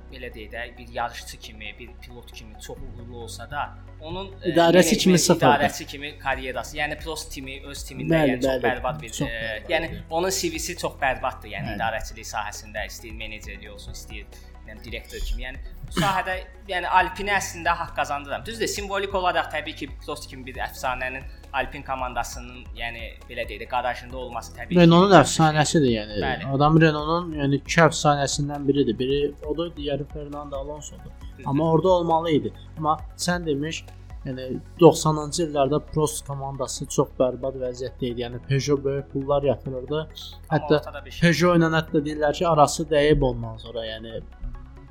[0.08, 3.66] belə deyək də bir yarışçı kimi, bir pilot kimi çox uğurlu olsa da,
[4.00, 5.46] onun idarəçi kimi sıfır.
[5.46, 9.28] İdarəçi kimi karyerası, yəni Prost timi öz timində bəli, yəni çox bəli, bərbad bir, çox
[9.28, 11.76] ə, yəni onun CV-si çox bərbaddır, yəni bəli.
[11.76, 14.24] idarəçilik sahəsində istəyir menecerlik olsun, istəyir
[14.68, 15.46] yəni direktor kimi.
[15.46, 15.58] Yəni
[15.96, 16.36] sahədə
[16.68, 18.44] yəni Alpine əslində haqq qazandıram.
[18.46, 21.24] Düzdür, simvolik olaraq təbii ki, Prost kimi bir əfsanənin
[21.56, 24.80] Alpin komandasının, yəni belə deyək də, qarajında olması təbii ki.
[24.82, 26.18] Renault-un əfsanəsidir, yəni.
[26.24, 26.48] Bəli.
[26.56, 28.98] Adam Renault-un yəni iki əfsanəsindən biridir.
[28.98, 31.14] Biri odur, digəri Fernando Alonso'dur.
[31.46, 32.52] Amma orada olmalı idi.
[32.76, 33.84] Amma sən demiş,
[34.26, 34.46] yəni
[34.80, 38.24] 90-cı illərdə Prost komandası çox bərbad vəziyyətdə idi.
[38.26, 40.02] Yəni Peugeot böyük pullar yatırırdı.
[40.50, 40.80] Hətta.
[41.20, 44.18] Peugeot ilə hətta deyirlər ki, arası dəyib ondan sonra, yəni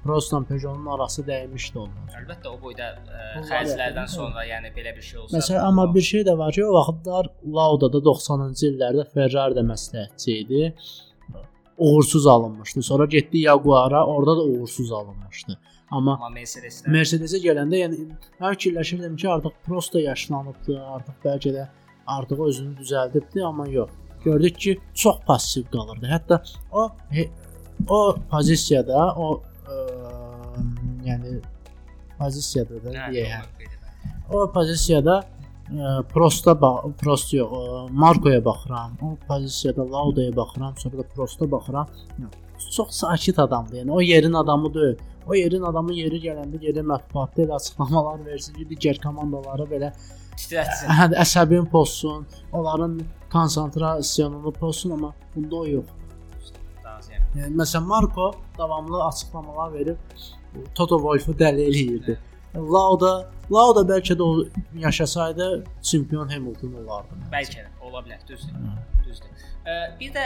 [0.05, 2.09] Prostla Peugeot-un arası dəymişdi ondan.
[2.19, 5.37] Əlbəttə o boyda ə, e, xərclərdən sonra, yəni belə bir şey olsa.
[5.39, 10.35] Məsələn, amma bir şey də var ki, o vaxtlar Lauda-da 90-cı illərdə Ferrari də məsləhətçi
[10.43, 10.67] idi.
[11.77, 12.83] Uğursuz alınmışdı.
[12.85, 15.57] Sonra getdi Jaguar-a, orada da uğursuz alınmışdı.
[15.91, 18.05] Amma, amma Mercedes-də Mercedes-ə gələndə yəni
[18.39, 21.65] mən fikirləşirdim ki, artıq Prost da yaşlanıbdı, artıq bəlkə də
[22.17, 23.89] artıq özünü düzəldibdi, amma yox.
[24.23, 26.05] Gördük ki, çox passiv qalırdı.
[26.13, 26.41] Hətta
[26.71, 26.87] o
[27.89, 29.41] o pozisiyada, o
[31.05, 31.39] yəni
[32.19, 33.71] pozisiyada da deyək.
[34.33, 36.55] O pozisiyada ə, Prosta
[37.01, 38.97] Prost yox, ə, Markoya baxıram.
[39.01, 41.87] O pozisiyada Laudaya baxıram, sonra da Prosta baxıram.
[42.71, 43.77] Çox sakit adamdır.
[43.81, 44.97] Yəni o yerin adamı deyil.
[45.27, 49.91] O yerin adamı yeri gələndə gedə mətbuatda elə açıqlamalar versin ki, digər komandalara belə
[50.37, 50.89] titrətsin.
[50.89, 52.99] Hə, əsəbin pozsun, onların
[53.33, 55.93] konsentrasiyonunu pozsun, amma bunda o yox.
[57.35, 59.97] Məsələn Marko davamlı açıqlamalar verib
[60.75, 62.17] Toto Wolff-u dəli eləyirdi.
[62.55, 64.45] Lauda, Lauda bəlkə də o
[64.79, 67.17] yaşasaydı çempion Hamilton olardı.
[67.33, 68.55] Bəlkə də, ola bilər, düzdür.
[69.03, 69.43] Düzdür.
[69.99, 70.23] Bir də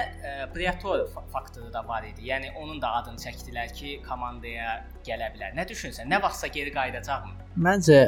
[0.56, 2.28] Briatore faktoru da var idi.
[2.30, 5.58] Yəni onun da adını çəkdilər ki, komandaya gələ bilər.
[5.58, 6.06] Nə düşünsən?
[6.12, 7.34] Nə vaxtsa geri qayıdacaqmı?
[7.66, 8.00] Məncə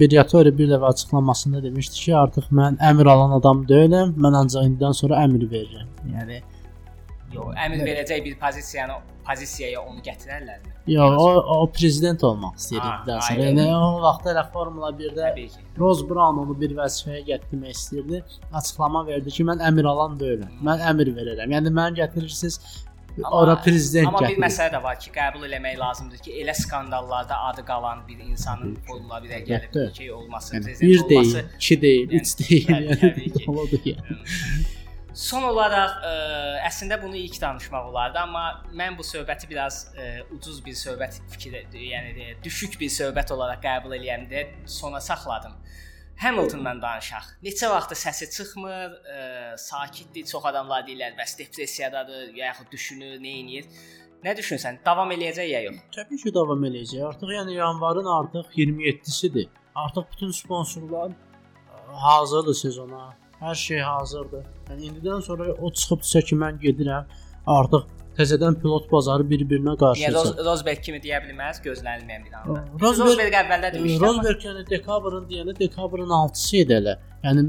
[0.00, 4.96] Briatore bir dəfə açıqlamasında demişdi ki, artıq mən əmr alan adam deyiləm, mən ancaq indidən
[4.96, 5.90] sonra əmr verirəm.
[6.16, 6.40] Yəni
[7.34, 10.72] Yox, əmr verəcək bir pozisiyanı pozisiyaya onu gətirərlərmi?
[10.86, 13.46] Yox, o o prezident olmaq istəyirdi sonra.
[13.48, 15.30] Yəni o vaxt elə Formula 1-də
[15.80, 18.22] Roz Brown onu bir vəzifəyə gətirmək istəyirdi.
[18.52, 20.60] Açıqlama verdi ki, mən əmr alan deyiləm.
[20.68, 21.56] Mən əmr verərəm.
[21.58, 22.60] Yəni məni gətirirsiniz
[23.16, 24.36] Amma, ora prezident amma gətirir.
[24.36, 28.76] bir məsələ də var ki, qəbul eləmək lazımdır ki, elə skandallarda adı qalan bir insanın
[28.86, 32.38] Formula 1-ə gəlib bir şey olması, yəni, prezident bir olması, deyil, iki deyil, yəni, üç
[32.42, 34.66] deyil, yəni, yəni, yəni.
[35.16, 38.42] Son olaraq ə, e, əslində bunu ilk danışmaq olardı, amma
[38.76, 43.62] mən bu söhbəti biraz ə, e, ucuz bir söhbət fikri, yəni düşük bir söhbət olaraq
[43.64, 45.56] qəbul eləyəm deyə sona saxladım.
[46.20, 47.32] Hamiltondan danışaq.
[47.44, 50.28] Neçə vaxtdır səsi çıxmır, ə, e, sakitdir.
[50.28, 53.90] Çox adamlar deyirlər, bəs depressiyadadır, ya yaxud düşünür, nə edir?
[54.24, 54.82] Nə düşünsən?
[54.84, 55.84] Davam eləyəcək ya yox?
[55.96, 57.04] Təbii ki, davam eləyəcək.
[57.08, 59.48] Artıq yəni yanvarın artıq 27-sidir.
[59.74, 61.12] Artıq bütün sponsorlar
[62.04, 63.14] hazırdır sezona.
[63.40, 64.46] Hər şey hazırdır.
[64.70, 67.08] Yəni indidən sonra o çıxıb desə ki, mən gedirəm,
[67.46, 67.84] artıq
[68.16, 70.04] təzədən pilot bazarı bir-birinə qarşı.
[70.06, 72.60] Yəni Rosberg kimi deyə bilməz, gözlənilməyən bir anda.
[72.82, 74.02] Rosberg, Rosberg əvvəldə demişdi.
[74.04, 76.96] Rosberg yəni dekabrın deyəndə dekabrın 6-sı idi elə.
[77.26, 77.46] Yəni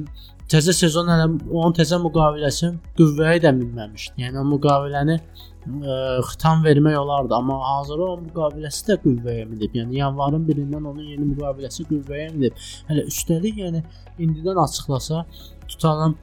[0.51, 4.25] təzə sezon hələ onun təzə müqaviləsi qüvvəyə də minməmişdi.
[4.25, 5.97] Yəni o müqaviləni ə,
[6.31, 9.75] xitam vermək olardı, amma hazır o müqaviləsi də qüvvəyə minib.
[9.81, 12.65] Yəni yanvarın 1-dən onun yeni müqaviləsi qüvvəyə minib.
[12.91, 13.83] Hələ üstəlik yəni
[14.17, 15.25] indidən açıqlasa
[15.67, 16.17] tutalım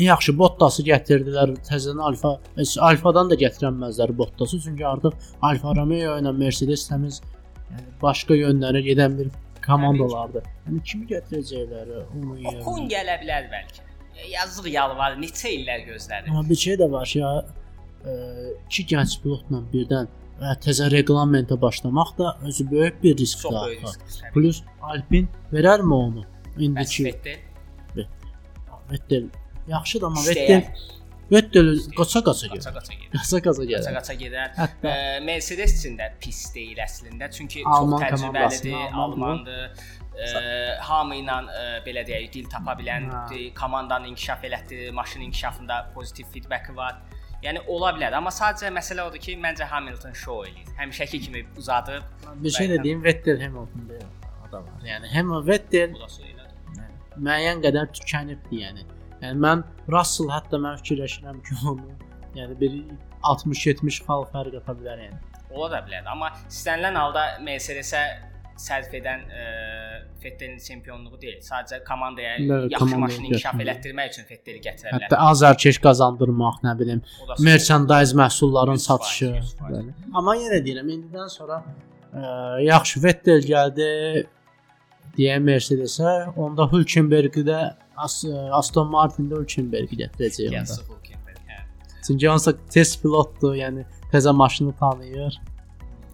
[0.00, 2.36] yaxşı Bottas'ı gətirdilər təzədən Alfa
[2.88, 7.20] Alfadan da gətirənməzlər Bottas'ı çünki artıq Alfa Romeo ilə Mercedes təmiz
[7.70, 9.32] yəni başqa yönlərə gedən bir
[9.66, 10.46] komandalardır.
[10.66, 12.62] Yəni kimi gətirəcəklər onu yerinə?
[12.62, 13.88] Okun gələ bilər bəlkə.
[14.32, 16.30] Yazıq yalvar, neçə illər gözlədi.
[16.30, 17.30] Amma bir şey də var ya,
[18.66, 24.20] iki gənc pilotla birdən və təzə reqlamentə başlamaq da özü böyük bir risk daxil.
[24.34, 26.24] Plus Alpin verərmi onu?
[26.58, 27.14] İndiki
[28.90, 29.22] Vettel.
[29.22, 29.28] Vettel
[29.66, 30.64] yaxşıdır amma Vettel
[31.32, 32.60] Vettel qaça-qaça gedir.
[32.60, 33.18] Qaça-qaça gedir.
[33.18, 33.84] Qaça-qaça gedir.
[33.86, 34.50] Qaça-qaça gedər.
[34.58, 34.92] Hətta
[35.24, 37.30] Mercedes üçün də pis deyil əslində.
[37.32, 39.86] Çünki Alman çox təcrübəlidir, Almandır.
[40.12, 40.42] Ə,
[40.84, 43.46] hamı ilə ə, belə deyək, dil tapa bilən, hə.
[43.56, 47.00] komandanı inkişaf elətdirir, maşın inkişafında pozitiv feedback var.
[47.42, 50.68] Yəni ola bilər, amma sadəcə məsələ odur ki, məncə Hamilton show eləyir.
[50.82, 52.04] Həmişəki kimi uzadıb.
[52.44, 54.04] Bir şey də deyim, Vettel Hamilton deyil
[54.52, 54.84] adam var.
[54.84, 55.96] Yəni həm Vettel
[57.18, 58.86] müəyyən qədər tükənibdi, yəni.
[59.22, 61.92] Yəni mən Russell hətta mən fikirləşirəm ki, onu
[62.38, 62.76] yəni bir
[63.28, 65.20] 60-70 xal fərq ata bilər yəni.
[65.52, 68.02] Ola da bilər, amma istənilən halda Mercedes-ə
[68.62, 69.44] sərf edən ə,
[70.22, 71.38] Vettelin çempionluğu deyil.
[71.44, 75.06] Sadəcə komandaya Nə, yaxşı maşını inkişaf elətdirmək üçün Vetteli gətirə bilər.
[75.08, 77.00] Hətta azarkeş qazandırmaq, nə bilim,
[77.42, 79.30] merchandise məhsulların 100%, satışı.
[79.38, 79.64] 100%.
[79.72, 79.96] Bəli.
[80.12, 81.62] Amma yenə deyirəm, indidən sonra
[82.12, 82.22] ə,
[82.68, 83.90] yaxşı Vettel gəldi
[85.16, 87.60] deyə Mercedes-ə, onda Hülkenberg-i də
[87.96, 88.22] As
[88.56, 90.78] Aston Martin də Hülkenberg-i gətirəcək onda.
[90.90, 91.40] Hülkenberg.
[91.48, 91.62] Hə.
[92.06, 95.36] Çünki onsuz test pilotdur, yəni təzə maşını tanıyır.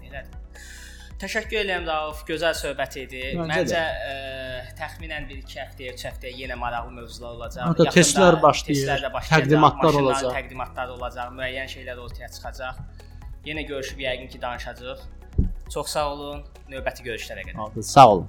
[0.04, 0.64] Elədir.
[1.22, 2.24] Təşəkkür edirəm Rauf.
[2.28, 3.22] Gözəl söhbət idi.
[3.38, 4.16] Məncə Məncə ə,
[4.78, 7.70] təxminən 1-2 həftəyə, 3 həftəyə yenə maraqlı mövzular olacaq.
[7.70, 10.34] Hətta testlər başlayır, testlər başlayacaq, təqdimatlar olacaq.
[10.36, 12.82] Təqdimatlar olacaq, müəyyən şeylər ortaya çıxacaq.
[13.46, 15.06] Yenə görüşüb yəqin ki danışacağıq.
[15.72, 16.44] Çox sağ olun.
[16.68, 17.82] Növbəti görüşlərə qədər.
[17.82, 18.28] Sağ olun.